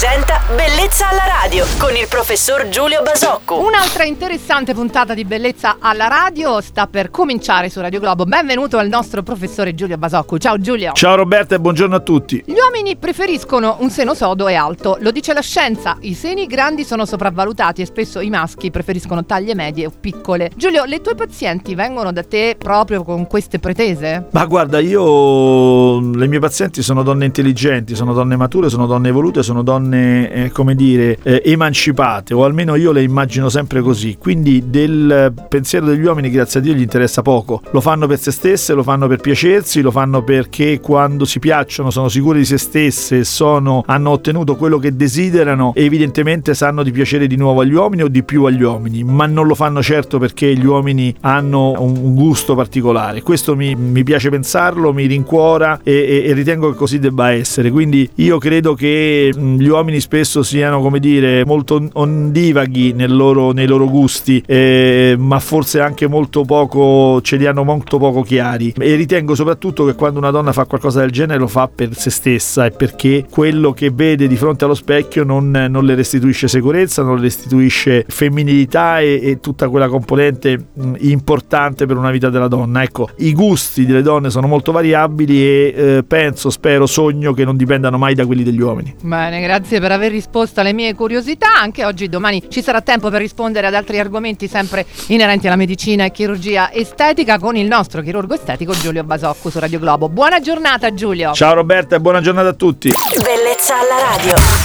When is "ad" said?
93.66-93.74